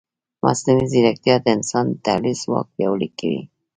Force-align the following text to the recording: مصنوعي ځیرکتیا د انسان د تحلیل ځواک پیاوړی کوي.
مصنوعي 0.43 0.85
ځیرکتیا 0.91 1.35
د 1.41 1.47
انسان 1.57 1.85
د 1.91 1.97
تحلیل 2.05 2.35
ځواک 2.43 2.67
پیاوړی 2.75 3.09
کوي. 3.19 3.41